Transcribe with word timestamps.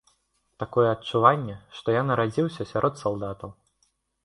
Такое 0.61 0.85
адчуванне, 0.93 1.59
што 1.81 1.87
я 1.99 2.03
нарадзіўся 2.09 2.69
сярод 2.73 2.93
салдатаў. 3.05 3.57